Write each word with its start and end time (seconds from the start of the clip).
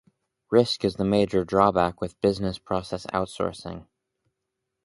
Risk 0.49 0.83
is 0.83 0.95
the 0.95 1.05
major 1.05 1.45
drawback 1.45 2.01
with 2.01 2.19
business 2.21 2.57
process 2.57 3.05
outsourcing. 3.13 3.85